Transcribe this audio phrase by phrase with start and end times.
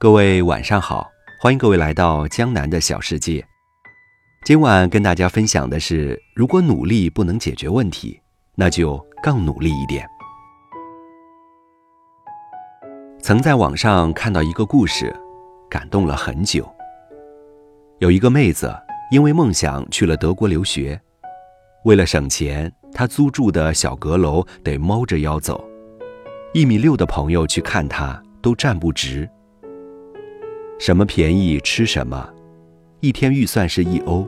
[0.00, 1.10] 各位晚上好，
[1.40, 3.44] 欢迎各位来到江南的小世界。
[4.44, 8.16] 今晚跟大家分享的是，如果努力不能解决问题，
[8.54, 10.08] 那就更努力一点。
[13.20, 15.12] 曾在网上看到一个故事，
[15.68, 16.72] 感动了很久。
[17.98, 18.72] 有一个妹子
[19.10, 21.00] 因为梦想去了德国留学，
[21.84, 25.68] 为了省钱，她租住的小阁楼得猫着腰走，
[26.54, 29.28] 一米六的朋友去看她都站不直。
[30.78, 32.32] 什么便宜吃什么，
[33.00, 34.26] 一天预算是一欧，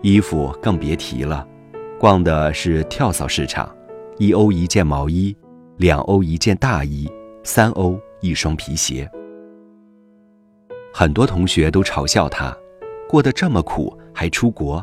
[0.00, 1.46] 衣服更别提了，
[2.00, 3.70] 逛的是跳蚤市场，
[4.16, 5.36] 一欧一件毛衣，
[5.76, 7.06] 两欧一件大衣，
[7.44, 9.08] 三欧一双皮鞋。
[10.90, 12.56] 很多同学都嘲笑他，
[13.06, 14.82] 过得这么苦还出国，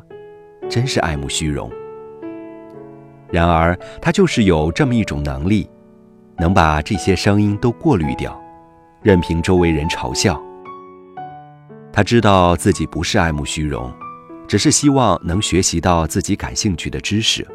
[0.70, 1.70] 真是爱慕虚荣。
[3.31, 5.67] 然而他就是有这么一种能力，
[6.37, 8.39] 能把这些声音都过滤掉，
[9.01, 10.39] 任凭周围人嘲笑。
[11.91, 13.91] 他知道自己不是爱慕虚荣，
[14.48, 17.45] 只是希望能学习到自己感兴趣的知识。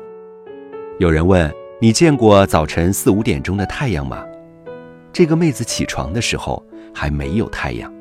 [0.98, 4.24] 有人问：“你见过早晨四五点钟的太阳吗？”
[5.12, 7.92] 这个妹子起床的时候还没有太阳。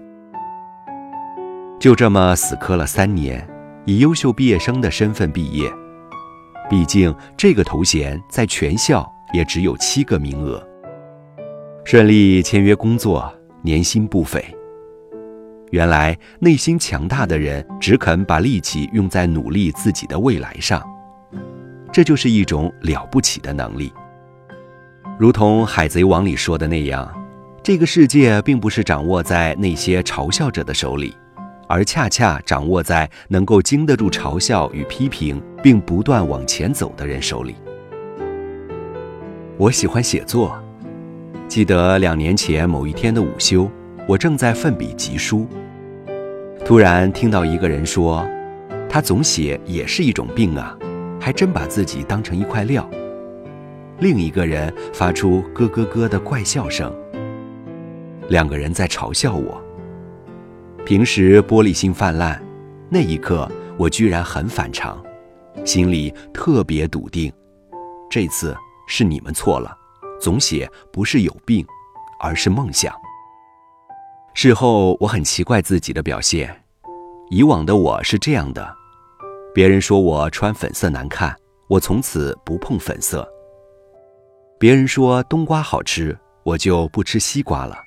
[1.79, 3.47] 就这么死磕了三年，
[3.85, 5.71] 以优秀毕业生的身份毕业。
[6.69, 10.65] 毕竟这个头衔在全校也只有七个名额。
[11.83, 14.43] 顺利签约工作，年薪不菲。
[15.73, 20.87] 原来内心强大的人只肯把力气用在努力自己的未来上，
[21.91, 23.91] 这就是一种了不起的能力。
[25.17, 27.11] 如同《海贼王》里说的那样，
[27.63, 31.17] 这个世界并不是掌握在那些嘲笑者的手里，
[31.67, 37.55] 而恰恰掌握在能够经得住嘲笑与批评，并不断往前走的人手里。
[39.57, 40.55] 我喜欢写作，
[41.47, 43.67] 记得两年前某一天的午休，
[44.07, 45.47] 我正在奋笔疾书。
[46.65, 48.25] 突然听到一个人说
[48.89, 50.77] ：“他总写也是一种病啊，
[51.19, 52.89] 还真把自己当成一块料。”
[53.99, 56.93] 另一个人发出咯咯咯的怪笑声。
[58.27, 59.61] 两个人在嘲笑我。
[60.85, 62.41] 平时玻璃心泛滥，
[62.89, 65.01] 那一刻我居然很反常，
[65.63, 67.31] 心里特别笃定。
[68.09, 69.73] 这次是你们错了，
[70.19, 71.65] 总写不是有病，
[72.19, 72.93] 而是梦想。
[74.43, 76.53] 事后我很奇怪自己的表现，
[77.29, 78.75] 以往的我是这样的：
[79.55, 81.33] 别人说我穿粉色难看，
[81.69, 83.25] 我从此不碰粉色；
[84.59, 87.77] 别人说冬瓜好吃，我就不吃西瓜了。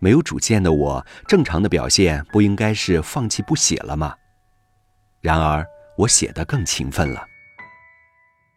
[0.00, 4.12] 没有主见的我，正常的表现不应该是放弃不写了吗？
[5.20, 5.64] 然而
[5.96, 7.24] 我写得更勤奋了。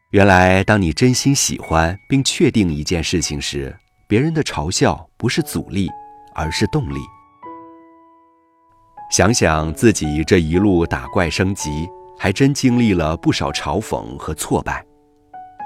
[0.09, 5.87] 原来，当你真心喜欢并确定一件事情时，别人的嘲笑不是阻力。
[6.35, 6.99] 而是动力。
[9.11, 14.83] 想想自己这一路打怪升级，还真经历了不少嘲讽和挫败，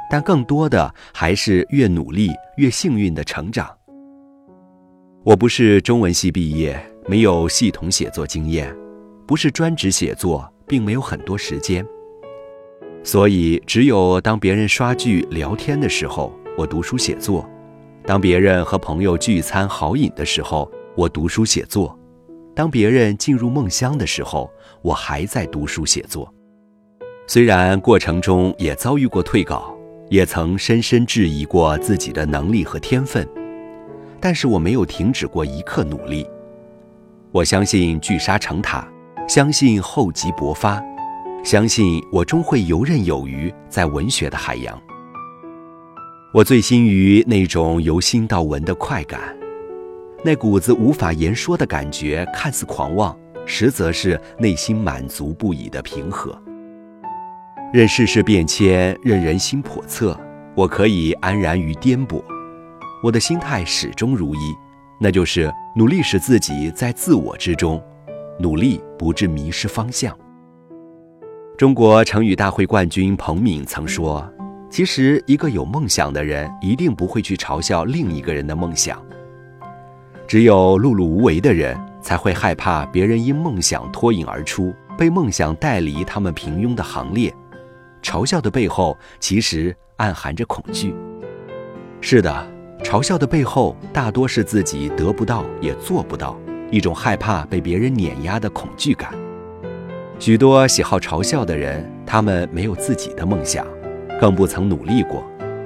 [0.09, 3.69] 但更多的还是越努力越幸运的成长。
[5.23, 8.75] 我不是中文系毕业，没有系统写作经验，
[9.25, 11.85] 不是专职写作，并没有很多时间，
[13.03, 17.49] 所以只有当别人刷剧聊天的时候，我读书写作。
[18.07, 21.93] 当别人和朋友聚餐豪饮的时候，我读书写作；
[22.55, 24.49] 当别人进入梦乡的时候，
[24.81, 26.33] 我还在读书写作。
[27.27, 29.75] 虽然过程中也遭遇过退稿，
[30.09, 33.27] 也曾深深质疑过自己的能力和天分，
[34.21, 36.25] 但是我没有停止过一刻努力。
[37.33, 38.87] 我相信聚沙成塔，
[39.27, 40.81] 相信厚积薄发，
[41.43, 44.81] 相信我终会游刃有余在文学的海洋。
[46.33, 49.35] 我醉心于那种由心到文的快感，
[50.25, 56.37] 那股子无法言说的感觉，看似狂妄，实则是内心满足不已的平和。
[57.73, 60.19] 任世事变迁，任人心叵测，
[60.53, 62.21] 我可以安然于颠簸。
[63.01, 64.53] 我的心态始终如一，
[64.99, 67.81] 那就是努力使自己在自我之中，
[68.37, 70.15] 努力不致迷失方向。
[71.57, 74.29] 中国成语大会冠军彭敏曾说。
[74.69, 79.01] 其实，一个有梦想的人一定不会去嘲笑另一个人的梦想。
[80.27, 87.33] 只有碌碌无为的人才会害怕别人因梦想脱颖而出，被梦想带离他们平庸的行列。
[88.03, 90.93] 嘲笑的背后，其实暗含着恐惧。
[92.01, 92.47] 是的，
[92.83, 96.37] 嘲笑的背后大多是自己得不到也做不到，
[96.69, 99.13] 一种害怕被别人碾压的恐惧感。
[100.19, 103.65] 许多喜好嘲笑的人，他们没有自己的梦想。
[104.19, 105.25] 更不曾努力过，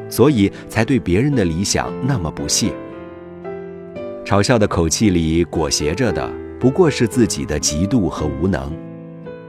[0.09, 2.73] 所以才对别人的理想那么不屑。
[4.25, 8.71] 嘲笑的口气里裹挟着的不过是自己的嫉妒和无能，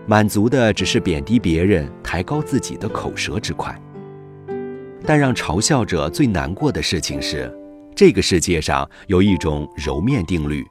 [0.07, 3.79] 满足的只是贬低别人、抬高自己的口舌之快。
[5.05, 7.53] 但让嘲笑者最难过的事情是，
[7.95, 10.65] 这个世界上有一种揉面定律：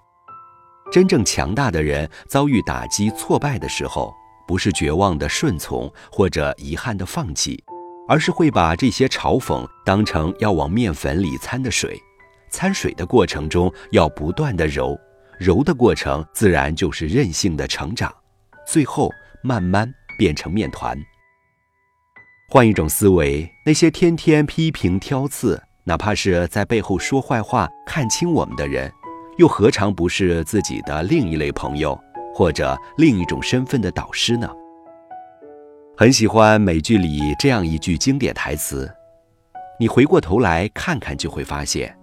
[0.92, 4.14] 真正强大的人遭遇打击、挫败的时候，
[4.48, 7.64] 不是绝望的顺从或者遗憾的放弃，
[8.12, 11.98] 而是会把这些嘲讽当成要往面粉里掺的水，
[12.52, 15.00] 掺水的过程中要不断的揉，
[15.40, 18.14] 揉的过程自然就是韧性的成长，
[18.68, 19.10] 最后
[19.42, 20.98] 慢慢变成面团。
[22.50, 28.92] 换一种思维，那些天天批评挑刺，哪怕是在背后说坏话、看轻我们的人，
[29.38, 31.98] 又何尝不是自己的另一类朋友，
[32.36, 34.50] 或者另一种身份的导师呢？
[36.02, 38.92] 很喜欢美剧里这样一句经典台词
[39.80, 41.96] ：“你回过头来看看，就会发现，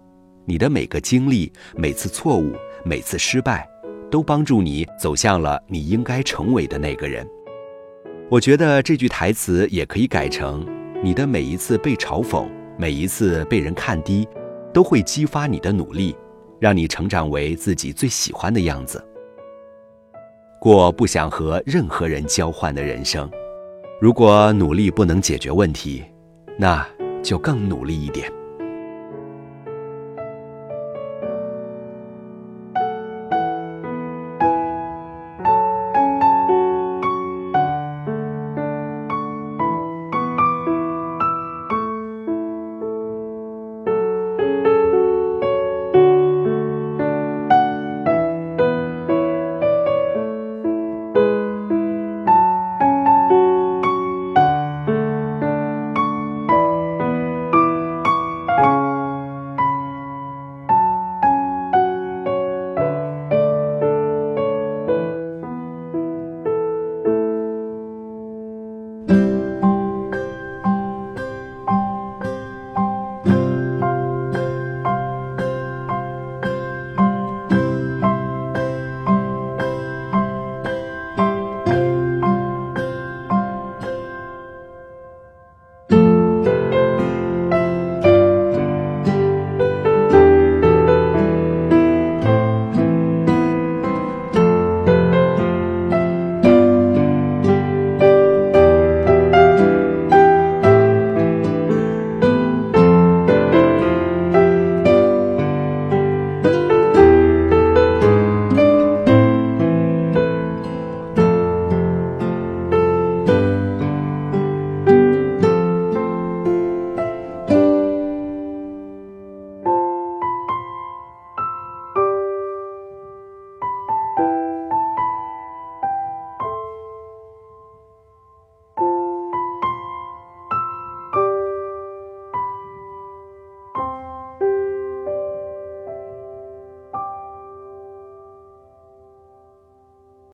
[0.44, 2.54] 你的每个经历、每次错误、
[2.84, 3.68] 每次失败，
[4.08, 7.26] 都帮助你走向了你应该成为的那个人。”
[8.30, 10.64] 我觉得这句台词也可以改成：
[11.02, 12.46] 你的每一次被嘲讽，
[12.76, 14.28] 每一次被人看低，
[14.72, 16.16] 都会激发你的努力，
[16.60, 19.04] 让你成长为自己最喜欢的样子，
[20.60, 23.28] 过不想和任何人交换的人生。
[24.00, 26.04] 如果努力不能解决问题，
[26.56, 26.86] 那
[27.20, 28.32] 就更努力一点。